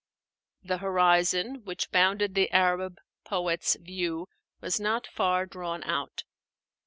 The 0.63 0.79
horizon 0.79 1.61
which 1.63 1.91
bounded 1.91 2.33
the 2.33 2.49
Arab 2.51 2.97
poet's 3.23 3.75
view 3.75 4.27
was 4.59 4.79
not 4.79 5.05
far 5.05 5.45
drawn 5.45 5.83
out. 5.83 6.23